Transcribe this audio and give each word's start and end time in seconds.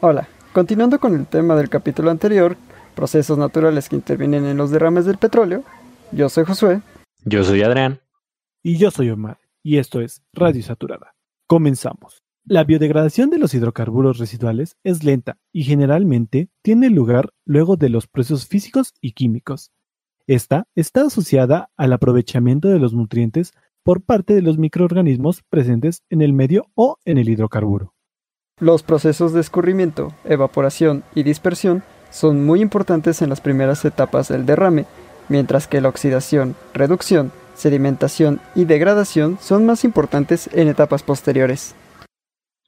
Hola, 0.00 0.28
continuando 0.52 1.00
con 1.00 1.16
el 1.16 1.26
tema 1.26 1.56
del 1.56 1.68
capítulo 1.68 2.12
anterior, 2.12 2.56
procesos 2.94 3.36
naturales 3.36 3.88
que 3.88 3.96
intervienen 3.96 4.44
en 4.44 4.56
los 4.56 4.70
derrames 4.70 5.06
del 5.06 5.18
petróleo, 5.18 5.64
yo 6.12 6.28
soy 6.28 6.44
Josué. 6.44 6.82
Yo 7.24 7.42
soy 7.42 7.62
Adrián. 7.62 8.00
Y 8.62 8.76
yo 8.76 8.92
soy 8.92 9.10
Omar, 9.10 9.38
y 9.60 9.78
esto 9.78 10.00
es 10.00 10.22
Radio 10.32 10.62
Saturada. 10.62 11.16
Comenzamos. 11.48 12.22
La 12.44 12.62
biodegradación 12.62 13.28
de 13.30 13.38
los 13.38 13.54
hidrocarburos 13.54 14.18
residuales 14.18 14.76
es 14.84 15.02
lenta 15.02 15.36
y 15.52 15.64
generalmente 15.64 16.48
tiene 16.62 16.90
lugar 16.90 17.30
luego 17.44 17.76
de 17.76 17.88
los 17.88 18.06
procesos 18.06 18.46
físicos 18.46 18.94
y 19.00 19.14
químicos. 19.14 19.72
Esta 20.28 20.68
está 20.76 21.06
asociada 21.06 21.70
al 21.76 21.92
aprovechamiento 21.92 22.68
de 22.68 22.78
los 22.78 22.94
nutrientes 22.94 23.52
por 23.82 24.02
parte 24.02 24.34
de 24.34 24.42
los 24.42 24.58
microorganismos 24.58 25.42
presentes 25.50 26.04
en 26.08 26.22
el 26.22 26.32
medio 26.32 26.66
o 26.76 26.98
en 27.04 27.18
el 27.18 27.28
hidrocarburo. 27.28 27.94
Los 28.60 28.82
procesos 28.82 29.32
de 29.32 29.40
escurrimiento, 29.40 30.12
evaporación 30.24 31.04
y 31.14 31.22
dispersión 31.22 31.84
son 32.10 32.44
muy 32.44 32.60
importantes 32.60 33.22
en 33.22 33.28
las 33.28 33.40
primeras 33.40 33.84
etapas 33.84 34.26
del 34.26 34.46
derrame, 34.46 34.84
mientras 35.28 35.68
que 35.68 35.80
la 35.80 35.88
oxidación, 35.88 36.56
reducción, 36.74 37.30
sedimentación 37.54 38.40
y 38.56 38.64
degradación 38.64 39.38
son 39.40 39.64
más 39.64 39.84
importantes 39.84 40.50
en 40.52 40.66
etapas 40.66 41.04
posteriores. 41.04 41.76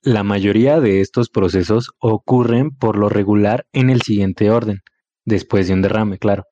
La 0.02 0.22
mayoría 0.22 0.78
de 0.78 1.00
estos 1.00 1.28
procesos 1.28 1.91
ocurren 1.98 2.70
por 2.70 2.96
lo 2.96 3.08
regular 3.08 3.66
en 3.72 3.91
el 3.91 4.02
siguiente 4.02 4.48
orden, 4.48 4.82
después 5.24 5.66
de 5.66 5.74
un 5.74 5.82
derrame, 5.82 6.18
claro. 6.18 6.44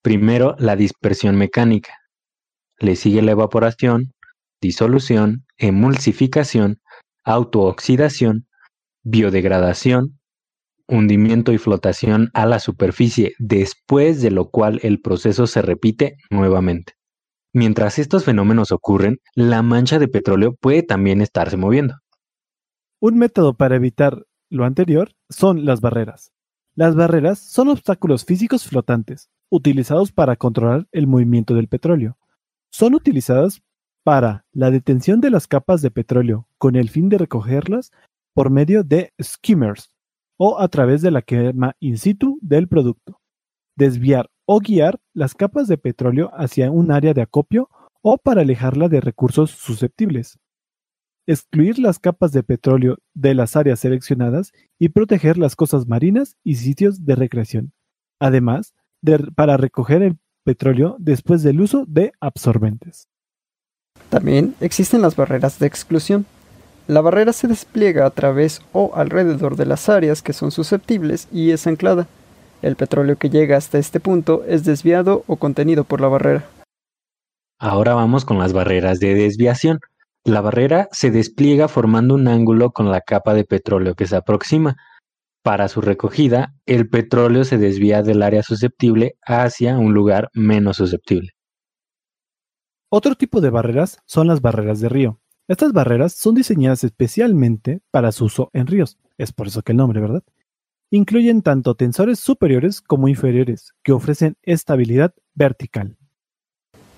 Primero, 0.00 0.54
la 0.60 0.76
dispersión 0.76 1.36
mecánica. 1.36 1.92
Le 2.78 2.94
sigue 2.94 3.20
la 3.20 3.32
evaporación, 3.32 4.12
disolución, 4.60 5.44
emulsificación, 5.58 6.78
autooxidación 7.24 8.46
biodegradación, 9.02 10.18
hundimiento 10.86 11.52
y 11.52 11.58
flotación 11.58 12.30
a 12.34 12.46
la 12.46 12.58
superficie, 12.58 13.34
después 13.38 14.20
de 14.22 14.30
lo 14.30 14.50
cual 14.50 14.80
el 14.82 15.00
proceso 15.00 15.46
se 15.46 15.62
repite 15.62 16.16
nuevamente. 16.30 16.94
Mientras 17.52 17.98
estos 17.98 18.24
fenómenos 18.24 18.72
ocurren, 18.72 19.18
la 19.34 19.62
mancha 19.62 19.98
de 19.98 20.08
petróleo 20.08 20.54
puede 20.54 20.82
también 20.82 21.20
estarse 21.20 21.56
moviendo. 21.56 21.96
Un 23.00 23.18
método 23.18 23.54
para 23.54 23.76
evitar 23.76 24.24
lo 24.50 24.64
anterior 24.64 25.12
son 25.28 25.64
las 25.64 25.80
barreras. 25.80 26.32
Las 26.74 26.94
barreras 26.94 27.38
son 27.38 27.68
obstáculos 27.68 28.24
físicos 28.24 28.66
flotantes, 28.66 29.30
utilizados 29.48 30.12
para 30.12 30.36
controlar 30.36 30.86
el 30.92 31.06
movimiento 31.06 31.54
del 31.54 31.68
petróleo. 31.68 32.18
Son 32.70 32.94
utilizadas 32.94 33.62
para 34.04 34.44
la 34.52 34.70
detención 34.70 35.20
de 35.20 35.30
las 35.30 35.46
capas 35.46 35.82
de 35.82 35.90
petróleo 35.90 36.46
con 36.58 36.76
el 36.76 36.88
fin 36.88 37.08
de 37.08 37.18
recogerlas 37.18 37.90
por 38.34 38.50
medio 38.50 38.82
de 38.82 39.12
skimmers 39.20 39.90
o 40.38 40.60
a 40.60 40.68
través 40.68 41.02
de 41.02 41.10
la 41.10 41.22
quema 41.22 41.74
in 41.80 41.98
situ 41.98 42.38
del 42.40 42.68
producto. 42.68 43.20
Desviar 43.76 44.30
o 44.46 44.60
guiar 44.60 45.00
las 45.14 45.34
capas 45.34 45.68
de 45.68 45.78
petróleo 45.78 46.30
hacia 46.32 46.70
un 46.70 46.90
área 46.90 47.14
de 47.14 47.22
acopio 47.22 47.68
o 48.02 48.18
para 48.18 48.42
alejarla 48.42 48.88
de 48.88 49.00
recursos 49.00 49.50
susceptibles. 49.50 50.38
Excluir 51.26 51.78
las 51.78 51.98
capas 51.98 52.32
de 52.32 52.42
petróleo 52.42 52.98
de 53.14 53.34
las 53.34 53.56
áreas 53.56 53.80
seleccionadas 53.80 54.52
y 54.78 54.88
proteger 54.88 55.38
las 55.38 55.54
costas 55.54 55.86
marinas 55.86 56.36
y 56.42 56.56
sitios 56.56 57.04
de 57.04 57.14
recreación. 57.14 57.72
Además, 58.18 58.74
de, 59.02 59.18
para 59.34 59.56
recoger 59.56 60.02
el 60.02 60.18
petróleo 60.44 60.96
después 60.98 61.42
del 61.42 61.60
uso 61.60 61.84
de 61.86 62.12
absorbentes. 62.20 63.08
También 64.08 64.54
existen 64.60 65.02
las 65.02 65.14
barreras 65.14 65.58
de 65.58 65.66
exclusión, 65.66 66.26
la 66.90 67.02
barrera 67.02 67.32
se 67.32 67.46
despliega 67.46 68.04
a 68.04 68.10
través 68.10 68.62
o 68.72 68.90
alrededor 68.96 69.54
de 69.54 69.64
las 69.64 69.88
áreas 69.88 70.22
que 70.22 70.32
son 70.32 70.50
susceptibles 70.50 71.28
y 71.30 71.52
es 71.52 71.68
anclada. 71.68 72.08
El 72.62 72.74
petróleo 72.74 73.14
que 73.14 73.30
llega 73.30 73.56
hasta 73.56 73.78
este 73.78 74.00
punto 74.00 74.42
es 74.48 74.64
desviado 74.64 75.22
o 75.28 75.36
contenido 75.36 75.84
por 75.84 76.00
la 76.00 76.08
barrera. 76.08 76.48
Ahora 77.60 77.94
vamos 77.94 78.24
con 78.24 78.40
las 78.40 78.52
barreras 78.52 78.98
de 78.98 79.14
desviación. 79.14 79.78
La 80.24 80.40
barrera 80.40 80.88
se 80.90 81.12
despliega 81.12 81.68
formando 81.68 82.16
un 82.16 82.26
ángulo 82.26 82.72
con 82.72 82.90
la 82.90 83.02
capa 83.02 83.34
de 83.34 83.44
petróleo 83.44 83.94
que 83.94 84.08
se 84.08 84.16
aproxima. 84.16 84.76
Para 85.44 85.68
su 85.68 85.80
recogida, 85.80 86.54
el 86.66 86.88
petróleo 86.88 87.44
se 87.44 87.56
desvía 87.56 88.02
del 88.02 88.20
área 88.20 88.42
susceptible 88.42 89.14
hacia 89.24 89.78
un 89.78 89.94
lugar 89.94 90.28
menos 90.34 90.78
susceptible. 90.78 91.30
Otro 92.90 93.14
tipo 93.14 93.40
de 93.40 93.50
barreras 93.50 93.98
son 94.06 94.26
las 94.26 94.40
barreras 94.40 94.80
de 94.80 94.88
río. 94.88 95.19
Estas 95.50 95.72
barreras 95.72 96.12
son 96.12 96.36
diseñadas 96.36 96.84
especialmente 96.84 97.80
para 97.90 98.12
su 98.12 98.26
uso 98.26 98.50
en 98.52 98.68
ríos, 98.68 98.98
es 99.18 99.32
por 99.32 99.48
eso 99.48 99.62
que 99.62 99.72
el 99.72 99.78
nombre, 99.78 100.00
¿verdad? 100.00 100.22
Incluyen 100.92 101.42
tanto 101.42 101.74
tensores 101.74 102.20
superiores 102.20 102.80
como 102.80 103.08
inferiores, 103.08 103.74
que 103.82 103.90
ofrecen 103.90 104.36
estabilidad 104.44 105.12
vertical. 105.34 105.96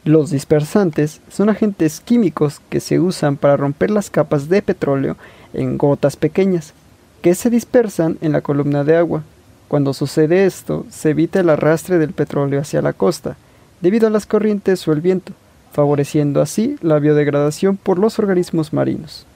Los 0.05 0.33
dispersantes 0.33 1.23
son 1.31 1.49
agentes 1.49 2.01
químicos 2.01 2.61
que 2.69 2.81
se 2.81 3.01
usan 3.01 3.39
para 3.39 3.57
romper 3.57 3.91
las 3.91 4.11
capas 4.11 4.51
de 4.51 4.61
petróleo 4.61 5.17
en 5.55 5.79
gotas 5.79 6.17
pequeñas, 6.17 6.75
que 7.23 7.35
se 7.35 7.49
dispersan 7.49 8.19
en 8.21 8.33
la 8.33 8.43
columna 8.43 8.85
de 8.85 8.99
agua. 8.99 9.25
Cuando 9.67 9.95
sucede 9.95 10.45
esto, 10.45 10.85
se 10.91 11.09
evita 11.09 11.41
el 11.41 11.49
arrastre 11.49 11.97
del 11.97 12.13
petróleo 12.13 12.61
hacia 12.61 12.83
la 12.83 12.93
costa, 12.93 13.39
debido 13.81 14.09
a 14.09 14.11
las 14.11 14.27
corrientes 14.27 14.87
o 14.87 14.93
el 14.93 15.01
viento 15.01 15.33
favoreciendo 15.73 16.41
así 16.41 16.77
la 16.81 16.99
biodegradación 16.99 17.77
por 17.77 17.99
los 17.99 18.19
organismos 18.19 18.73
marinos. 18.73 19.27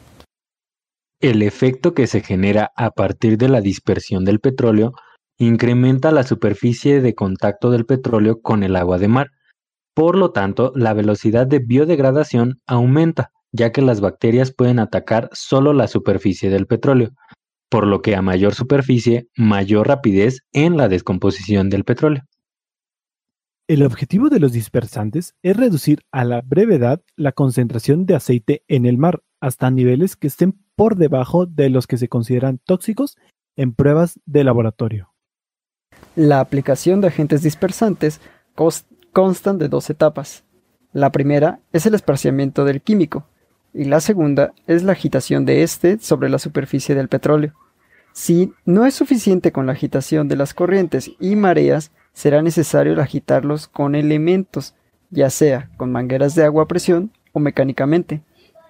El 1.20 1.42
efecto 1.42 1.94
que 1.94 2.06
se 2.06 2.20
genera 2.20 2.72
a 2.76 2.90
partir 2.90 3.38
de 3.38 3.48
la 3.48 3.60
dispersión 3.60 4.24
del 4.24 4.38
petróleo 4.38 4.92
incrementa 5.38 6.12
la 6.12 6.22
superficie 6.22 7.00
de 7.00 7.14
contacto 7.14 7.70
del 7.70 7.86
petróleo 7.86 8.40
con 8.40 8.62
el 8.62 8.76
agua 8.76 8.98
de 8.98 9.08
mar. 9.08 9.30
Por 9.94 10.16
lo 10.16 10.32
tanto, 10.32 10.72
la 10.74 10.92
velocidad 10.92 11.46
de 11.46 11.58
biodegradación 11.58 12.60
aumenta, 12.66 13.30
ya 13.50 13.72
que 13.72 13.80
las 13.80 14.00
bacterias 14.00 14.52
pueden 14.52 14.78
atacar 14.78 15.30
solo 15.32 15.72
la 15.72 15.88
superficie 15.88 16.50
del 16.50 16.66
petróleo, 16.66 17.10
por 17.70 17.86
lo 17.86 18.02
que 18.02 18.14
a 18.14 18.22
mayor 18.22 18.54
superficie, 18.54 19.28
mayor 19.36 19.88
rapidez 19.88 20.40
en 20.52 20.76
la 20.76 20.88
descomposición 20.88 21.70
del 21.70 21.84
petróleo. 21.84 22.24
El 23.68 23.82
objetivo 23.82 24.28
de 24.28 24.38
los 24.38 24.52
dispersantes 24.52 25.34
es 25.42 25.56
reducir 25.56 26.04
a 26.12 26.24
la 26.24 26.40
brevedad 26.40 27.02
la 27.16 27.32
concentración 27.32 28.06
de 28.06 28.14
aceite 28.14 28.62
en 28.68 28.86
el 28.86 28.96
mar 28.96 29.24
hasta 29.40 29.72
niveles 29.72 30.14
que 30.14 30.28
estén 30.28 30.56
por 30.76 30.94
debajo 30.94 31.46
de 31.46 31.68
los 31.68 31.88
que 31.88 31.98
se 31.98 32.06
consideran 32.06 32.58
tóxicos 32.64 33.18
en 33.56 33.72
pruebas 33.72 34.20
de 34.24 34.44
laboratorio. 34.44 35.12
La 36.14 36.38
aplicación 36.38 37.00
de 37.00 37.08
agentes 37.08 37.42
dispersantes 37.42 38.20
constan 39.12 39.58
de 39.58 39.68
dos 39.68 39.90
etapas. 39.90 40.44
La 40.92 41.10
primera 41.10 41.58
es 41.72 41.86
el 41.86 41.96
esparciamiento 41.96 42.64
del 42.64 42.82
químico 42.82 43.26
y 43.74 43.84
la 43.86 43.98
segunda 43.98 44.52
es 44.68 44.84
la 44.84 44.92
agitación 44.92 45.44
de 45.44 45.64
éste 45.64 45.98
sobre 45.98 46.28
la 46.28 46.38
superficie 46.38 46.94
del 46.94 47.08
petróleo. 47.08 47.54
Si 48.12 48.52
no 48.64 48.86
es 48.86 48.94
suficiente 48.94 49.50
con 49.50 49.66
la 49.66 49.72
agitación 49.72 50.28
de 50.28 50.36
las 50.36 50.54
corrientes 50.54 51.10
y 51.18 51.34
mareas, 51.34 51.90
será 52.16 52.40
necesario 52.40 52.98
agitarlos 52.98 53.68
con 53.68 53.94
elementos, 53.94 54.74
ya 55.10 55.28
sea 55.28 55.68
con 55.76 55.92
mangueras 55.92 56.34
de 56.34 56.44
agua 56.44 56.62
a 56.62 56.66
presión 56.66 57.12
o 57.32 57.40
mecánicamente. 57.40 58.22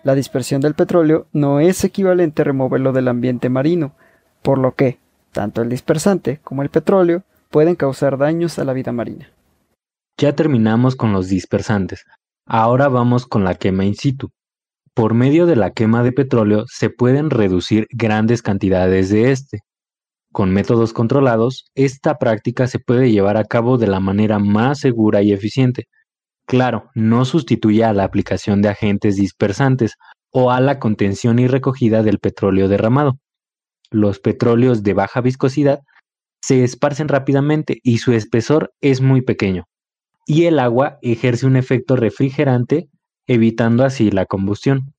La 0.02 0.16
dispersión 0.16 0.60
del 0.60 0.74
petróleo 0.74 1.28
no 1.32 1.60
es 1.60 1.84
equivalente 1.84 2.42
a 2.42 2.44
removerlo 2.44 2.92
del 2.92 3.06
ambiente 3.06 3.48
marino, 3.48 3.94
por 4.42 4.58
lo 4.58 4.74
que 4.74 4.98
tanto 5.30 5.62
el 5.62 5.68
dispersante 5.68 6.40
como 6.42 6.62
el 6.62 6.70
petróleo 6.70 7.22
pueden 7.48 7.76
causar 7.76 8.18
daños 8.18 8.58
a 8.58 8.64
la 8.64 8.72
vida 8.72 8.90
marina. 8.90 9.30
Ya 10.18 10.34
terminamos 10.34 10.96
con 10.96 11.12
los 11.12 11.28
dispersantes. 11.28 12.04
Ahora 12.46 12.88
vamos 12.88 13.26
con 13.26 13.44
la 13.44 13.54
quema 13.54 13.84
in 13.84 13.94
situ. 13.94 14.30
Por 14.92 15.14
medio 15.14 15.46
de 15.46 15.54
la 15.54 15.70
quema 15.70 16.02
de 16.02 16.10
petróleo 16.10 16.64
se 16.66 16.90
pueden 16.90 17.30
reducir 17.30 17.86
grandes 17.92 18.42
cantidades 18.42 19.10
de 19.10 19.30
este, 19.30 19.60
con 20.36 20.52
métodos 20.52 20.92
controlados, 20.92 21.70
esta 21.74 22.18
práctica 22.18 22.66
se 22.66 22.78
puede 22.78 23.10
llevar 23.10 23.38
a 23.38 23.44
cabo 23.46 23.78
de 23.78 23.86
la 23.86 24.00
manera 24.00 24.38
más 24.38 24.80
segura 24.80 25.22
y 25.22 25.32
eficiente. 25.32 25.88
Claro, 26.46 26.90
no 26.94 27.24
sustituye 27.24 27.84
a 27.84 27.94
la 27.94 28.04
aplicación 28.04 28.60
de 28.60 28.68
agentes 28.68 29.16
dispersantes 29.16 29.94
o 30.30 30.50
a 30.50 30.60
la 30.60 30.78
contención 30.78 31.38
y 31.38 31.46
recogida 31.46 32.02
del 32.02 32.18
petróleo 32.18 32.68
derramado. 32.68 33.18
Los 33.90 34.18
petróleos 34.18 34.82
de 34.82 34.92
baja 34.92 35.22
viscosidad 35.22 35.80
se 36.42 36.64
esparcen 36.64 37.08
rápidamente 37.08 37.80
y 37.82 37.96
su 37.96 38.12
espesor 38.12 38.74
es 38.82 39.00
muy 39.00 39.22
pequeño, 39.22 39.64
y 40.26 40.44
el 40.44 40.58
agua 40.58 40.98
ejerce 41.00 41.46
un 41.46 41.56
efecto 41.56 41.96
refrigerante, 41.96 42.90
evitando 43.26 43.86
así 43.86 44.10
la 44.10 44.26
combustión. 44.26 44.92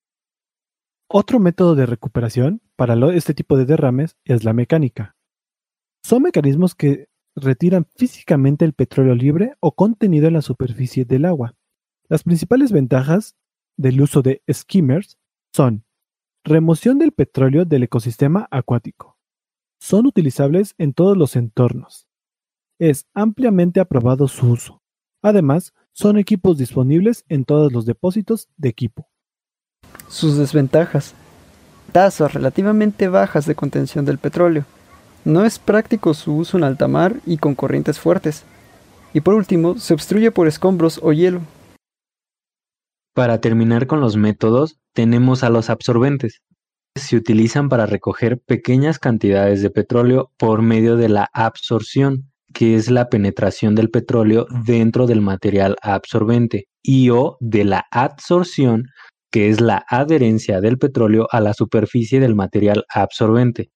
Otro 1.08 1.40
método 1.40 1.76
de 1.76 1.86
recuperación 1.86 2.60
para 2.76 2.96
este 3.14 3.36
tipo 3.36 3.56
de 3.56 3.66
derrames 3.66 4.18
es 4.26 4.44
la 4.44 4.54
mecánica. 4.54 5.14
Son 6.08 6.24
mecanismos 6.24 6.74
que 6.74 7.10
retiran 7.36 7.86
físicamente 7.98 8.64
el 8.64 8.72
petróleo 8.72 9.14
libre 9.14 9.58
o 9.60 9.74
contenido 9.76 10.28
en 10.28 10.36
la 10.36 10.42
superficie 10.42 11.04
del 11.04 11.26
agua. 11.26 11.54
Las 12.08 12.24
principales 12.24 12.72
ventajas 12.72 13.36
del 13.76 14.02
uso 14.02 14.22
de 14.22 14.42
skimmers 14.50 15.18
son 15.52 15.84
remoción 16.46 16.98
del 16.98 17.12
petróleo 17.12 17.66
del 17.66 17.84
ecosistema 17.84 18.48
acuático, 18.52 19.18
son 19.82 20.06
utilizables 20.06 20.76
en 20.78 20.94
todos 20.94 21.18
los 21.18 21.36
entornos. 21.36 22.08
Es 22.80 23.06
ampliamente 23.14 23.82
aprobado 23.82 24.30
su 24.30 24.50
uso. 24.50 24.82
Además, 25.22 25.74
son 25.92 26.18
equipos 26.18 26.58
disponibles 26.58 27.26
en 27.28 27.44
todos 27.44 27.74
los 27.74 27.86
depósitos 27.86 28.48
de 28.56 28.70
equipo. 28.70 29.10
Sus 30.08 30.38
desventajas. 30.38 31.16
Tasas 31.92 32.34
relativamente 32.34 33.10
bajas 33.10 33.46
de 33.46 33.56
contención 33.56 34.06
del 34.06 34.20
petróleo. 34.20 34.64
No 35.28 35.44
es 35.44 35.60
práctico 35.60 36.14
su 36.14 36.38
uso 36.38 36.56
en 36.56 36.64
alta 36.64 36.88
mar 36.88 37.18
y 37.26 37.36
con 37.36 37.54
corrientes 37.54 38.00
fuertes. 38.00 38.46
Y 39.14 39.20
por 39.20 39.34
último, 39.34 39.78
se 39.78 39.94
obstruye 39.94 40.32
por 40.32 40.48
escombros 40.48 41.02
o 41.04 41.12
hielo. 41.12 41.42
Para 43.14 43.42
terminar 43.42 43.88
con 43.88 44.00
los 44.00 44.16
métodos, 44.16 44.80
tenemos 44.94 45.44
a 45.44 45.50
los 45.50 45.70
absorbentes. 45.70 46.40
Se 46.96 47.18
utilizan 47.18 47.68
para 47.68 47.86
recoger 47.86 48.40
pequeñas 48.40 49.00
cantidades 49.00 49.62
de 49.62 49.70
petróleo 49.70 50.32
por 50.38 50.62
medio 50.62 50.96
de 50.96 51.10
la 51.10 51.28
absorción, 51.34 52.32
que 52.54 52.76
es 52.76 52.90
la 52.90 53.10
penetración 53.10 53.76
del 53.76 53.90
petróleo 53.90 54.48
dentro 54.66 55.08
del 55.08 55.20
material 55.20 55.76
absorbente, 55.82 56.70
y 56.82 57.10
o 57.10 57.36
de 57.42 57.66
la 57.66 57.86
adsorción, 57.92 58.86
que 59.30 59.50
es 59.50 59.60
la 59.60 59.84
adherencia 59.90 60.62
del 60.62 60.78
petróleo 60.78 61.28
a 61.32 61.42
la 61.42 61.54
superficie 61.54 62.22
del 62.22 62.34
material 62.34 62.86
absorbente. 62.88 63.72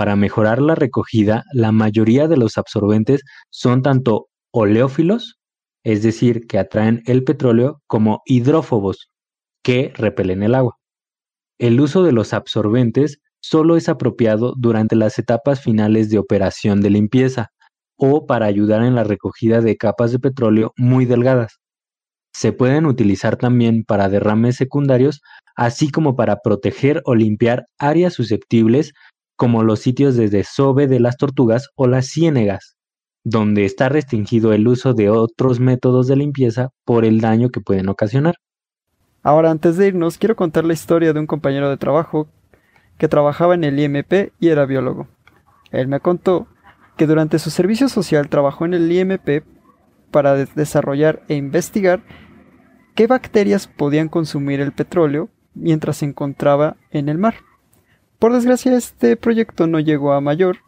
Para 0.00 0.16
mejorar 0.16 0.62
la 0.62 0.74
recogida, 0.74 1.44
la 1.52 1.72
mayoría 1.72 2.26
de 2.26 2.38
los 2.38 2.56
absorbentes 2.56 3.20
son 3.50 3.82
tanto 3.82 4.28
oleófilos 4.50 5.36
es 5.84 6.02
decir, 6.02 6.46
que 6.46 6.58
atraen 6.58 7.02
el 7.04 7.22
petróleo 7.22 7.82
como 7.86 8.22
hidrófobos, 8.24 9.10
que 9.62 9.92
repelen 9.94 10.42
el 10.42 10.54
agua. 10.54 10.78
El 11.58 11.82
uso 11.82 12.02
de 12.02 12.12
los 12.12 12.32
absorbentes 12.32 13.18
solo 13.42 13.76
es 13.76 13.90
apropiado 13.90 14.54
durante 14.56 14.96
las 14.96 15.18
etapas 15.18 15.60
finales 15.60 16.08
de 16.08 16.16
operación 16.16 16.80
de 16.80 16.88
limpieza 16.88 17.50
o 17.98 18.24
para 18.24 18.46
ayudar 18.46 18.82
en 18.82 18.94
la 18.94 19.04
recogida 19.04 19.60
de 19.60 19.76
capas 19.76 20.12
de 20.12 20.18
petróleo 20.18 20.72
muy 20.78 21.04
delgadas. 21.04 21.58
Se 22.32 22.52
pueden 22.54 22.86
utilizar 22.86 23.36
también 23.36 23.84
para 23.84 24.08
derrames 24.08 24.56
secundarios, 24.56 25.20
así 25.56 25.90
como 25.90 26.16
para 26.16 26.36
proteger 26.42 27.02
o 27.04 27.14
limpiar 27.14 27.66
áreas 27.78 28.14
susceptibles 28.14 28.94
como 29.40 29.64
los 29.64 29.80
sitios 29.80 30.16
de 30.16 30.28
desove 30.28 30.86
de 30.86 31.00
las 31.00 31.16
tortugas 31.16 31.70
o 31.74 31.86
las 31.86 32.08
ciénegas 32.08 32.76
donde 33.24 33.64
está 33.64 33.88
restringido 33.88 34.52
el 34.52 34.68
uso 34.68 34.92
de 34.92 35.08
otros 35.08 35.60
métodos 35.60 36.08
de 36.08 36.16
limpieza 36.16 36.68
por 36.84 37.06
el 37.06 37.22
daño 37.22 37.48
que 37.48 37.62
pueden 37.62 37.88
ocasionar. 37.88 38.34
Ahora, 39.22 39.50
antes 39.50 39.78
de 39.78 39.86
irnos, 39.86 40.18
quiero 40.18 40.36
contar 40.36 40.66
la 40.66 40.74
historia 40.74 41.14
de 41.14 41.20
un 41.20 41.26
compañero 41.26 41.70
de 41.70 41.78
trabajo 41.78 42.28
que 42.98 43.08
trabajaba 43.08 43.54
en 43.54 43.64
el 43.64 43.80
IMP 43.80 44.30
y 44.40 44.48
era 44.48 44.66
biólogo. 44.66 45.08
Él 45.70 45.88
me 45.88 46.00
contó 46.00 46.46
que 46.98 47.06
durante 47.06 47.38
su 47.38 47.48
servicio 47.48 47.88
social 47.88 48.28
trabajó 48.28 48.66
en 48.66 48.74
el 48.74 48.92
IMP 48.92 49.42
para 50.10 50.34
desarrollar 50.34 51.22
e 51.28 51.36
investigar 51.36 52.02
qué 52.94 53.06
bacterias 53.06 53.68
podían 53.68 54.10
consumir 54.10 54.60
el 54.60 54.72
petróleo 54.72 55.30
mientras 55.54 55.96
se 55.96 56.04
encontraba 56.04 56.76
en 56.90 57.08
el 57.08 57.16
mar. 57.16 57.36
Por 58.20 58.32
desgracia, 58.32 58.76
este 58.76 59.16
proyecto 59.16 59.66
no 59.66 59.80
llegó 59.80 60.12
a 60.12 60.20
mayor 60.20 60.58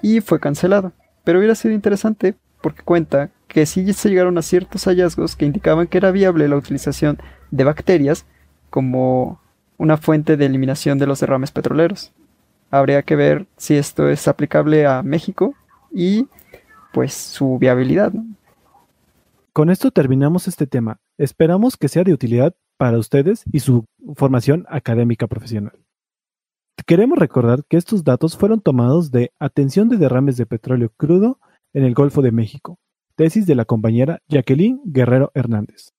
y 0.00 0.22
fue 0.22 0.40
cancelado 0.40 0.94
pero 1.24 1.38
hubiera 1.38 1.54
sido 1.54 1.74
interesante 1.74 2.34
porque 2.60 2.82
cuenta 2.82 3.30
que 3.48 3.66
sí 3.66 3.92
se 3.92 4.08
llegaron 4.08 4.38
a 4.38 4.42
ciertos 4.42 4.84
hallazgos 4.84 5.36
que 5.36 5.46
indicaban 5.46 5.86
que 5.86 5.98
era 5.98 6.10
viable 6.10 6.48
la 6.48 6.56
utilización 6.56 7.18
de 7.50 7.64
bacterias 7.64 8.26
como 8.68 9.40
una 9.76 9.96
fuente 9.96 10.36
de 10.36 10.46
eliminación 10.46 10.98
de 10.98 11.06
los 11.06 11.20
derrames 11.20 11.50
petroleros. 11.50 12.12
Habría 12.70 13.02
que 13.02 13.16
ver 13.16 13.46
si 13.56 13.76
esto 13.76 14.08
es 14.08 14.28
aplicable 14.28 14.86
a 14.86 15.02
México 15.02 15.54
y 15.92 16.28
pues 16.92 17.14
su 17.14 17.58
viabilidad. 17.58 18.12
Con 19.52 19.70
esto 19.70 19.90
terminamos 19.90 20.46
este 20.46 20.66
tema. 20.66 20.98
Esperamos 21.18 21.76
que 21.76 21.88
sea 21.88 22.04
de 22.04 22.12
utilidad 22.12 22.54
para 22.76 22.98
ustedes 22.98 23.44
y 23.50 23.60
su 23.60 23.84
formación 24.14 24.66
académica 24.68 25.26
profesional. 25.26 25.72
Queremos 26.86 27.18
recordar 27.18 27.64
que 27.68 27.76
estos 27.76 28.04
datos 28.04 28.36
fueron 28.36 28.60
tomados 28.60 29.10
de 29.10 29.32
Atención 29.38 29.88
de 29.88 29.96
derrames 29.96 30.36
de 30.36 30.46
petróleo 30.46 30.90
crudo 30.96 31.38
en 31.72 31.84
el 31.84 31.94
Golfo 31.94 32.22
de 32.22 32.32
México, 32.32 32.78
tesis 33.16 33.46
de 33.46 33.54
la 33.54 33.64
compañera 33.64 34.20
Jacqueline 34.28 34.80
Guerrero 34.84 35.30
Hernández. 35.34 35.92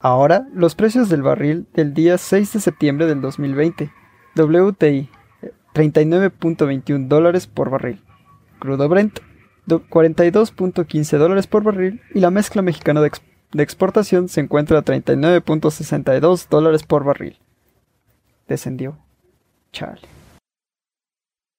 Ahora, 0.00 0.46
los 0.52 0.74
precios 0.74 1.08
del 1.08 1.22
barril 1.22 1.66
del 1.74 1.94
día 1.94 2.18
6 2.18 2.52
de 2.52 2.60
septiembre 2.60 3.06
del 3.06 3.20
2020. 3.20 3.90
WTI, 4.36 5.08
39.21 5.74 7.08
dólares 7.08 7.48
por 7.48 7.70
barril. 7.70 8.00
Crudo 8.60 8.88
Brent, 8.88 9.18
42.15 9.66 11.18
dólares 11.18 11.48
por 11.48 11.64
barril. 11.64 12.00
Y 12.14 12.20
la 12.20 12.30
mezcla 12.30 12.62
mexicana 12.62 13.00
de, 13.00 13.10
de 13.52 13.62
exportación 13.62 14.28
se 14.28 14.40
encuentra 14.40 14.78
a 14.78 14.84
39.62 14.84 16.48
dólares 16.48 16.84
por 16.84 17.02
barril. 17.02 17.38
Descendió. 18.46 18.98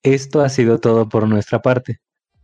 Esto 0.04 0.42
ha 0.42 0.50
sido 0.50 0.80
todo 0.80 1.10
por 1.10 1.28
nuestra 1.28 1.62
parte. 1.62 2.00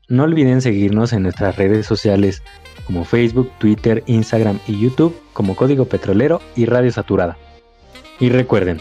No 0.08 0.24
olviden 0.24 0.62
seguirnos 0.62 1.14
en 1.14 1.24
nuestras 1.24 1.56
redes 1.56 1.86
sociales 1.86 2.44
como 2.86 3.06
Facebook, 3.06 3.52
Twitter, 3.58 4.04
Instagram 4.06 4.60
y 4.68 4.80
YouTube 4.80 5.16
como 5.34 5.56
Código 5.56 5.86
Petrolero 5.86 6.42
y 6.56 6.66
Radio 6.66 6.92
Saturada. 6.92 7.38
Y 8.20 8.30
recuerden, 8.30 8.80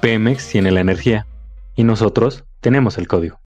Pemex 0.00 0.48
tiene 0.48 0.70
la 0.70 0.80
energía 0.80 1.26
y 1.74 1.84
nosotros 1.84 2.44
tenemos 2.60 2.98
el 2.98 3.08
código. 3.08 3.38